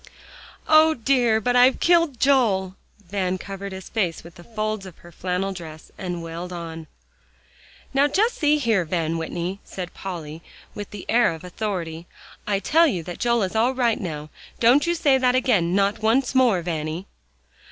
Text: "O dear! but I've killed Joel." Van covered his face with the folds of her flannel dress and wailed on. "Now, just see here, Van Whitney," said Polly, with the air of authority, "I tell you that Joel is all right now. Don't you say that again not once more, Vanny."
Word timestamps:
"O 0.67 0.95
dear! 0.95 1.39
but 1.39 1.55
I've 1.55 1.79
killed 1.79 2.19
Joel." 2.19 2.75
Van 3.11 3.37
covered 3.37 3.71
his 3.71 3.87
face 3.87 4.23
with 4.23 4.33
the 4.33 4.43
folds 4.43 4.87
of 4.87 4.97
her 4.97 5.11
flannel 5.11 5.53
dress 5.53 5.91
and 5.95 6.23
wailed 6.23 6.51
on. 6.51 6.87
"Now, 7.93 8.07
just 8.07 8.33
see 8.39 8.57
here, 8.57 8.83
Van 8.83 9.19
Whitney," 9.19 9.59
said 9.63 9.93
Polly, 9.93 10.41
with 10.73 10.89
the 10.89 11.05
air 11.07 11.33
of 11.35 11.43
authority, 11.43 12.07
"I 12.47 12.57
tell 12.57 12.87
you 12.87 13.03
that 13.03 13.19
Joel 13.19 13.43
is 13.43 13.55
all 13.55 13.75
right 13.75 14.01
now. 14.01 14.31
Don't 14.59 14.87
you 14.87 14.95
say 14.95 15.19
that 15.19 15.35
again 15.35 15.75
not 15.75 15.99
once 15.99 16.33
more, 16.33 16.63
Vanny." 16.63 17.05